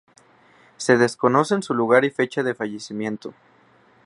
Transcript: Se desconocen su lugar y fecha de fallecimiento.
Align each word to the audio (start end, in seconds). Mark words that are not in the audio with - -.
Se 0.77 0.97
desconocen 0.97 1.61
su 1.61 1.75
lugar 1.75 2.05
y 2.05 2.09
fecha 2.09 2.41
de 2.41 2.55
fallecimiento. 2.55 3.35